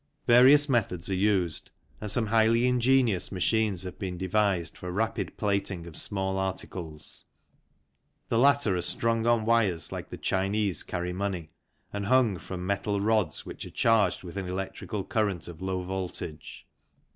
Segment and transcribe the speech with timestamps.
[0.25, 1.69] Various methods are used,
[2.01, 7.25] and some highly ingenious machines have been devised for rapid plating of small articles.
[8.27, 11.51] The latter are strung on wires like the Chinese carry money,
[11.93, 16.65] and hung from metal rods which are charged with an electrical current of low voltage.